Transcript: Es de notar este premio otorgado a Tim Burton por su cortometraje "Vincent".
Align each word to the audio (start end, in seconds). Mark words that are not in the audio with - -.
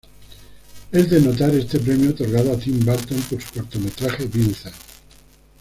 Es 0.91 1.11
de 1.11 1.21
notar 1.21 1.51
este 1.53 1.77
premio 1.77 2.09
otorgado 2.09 2.53
a 2.53 2.57
Tim 2.57 2.79
Burton 2.83 3.21
por 3.29 3.39
su 3.39 3.53
cortometraje 3.53 4.25
"Vincent". 4.25 4.73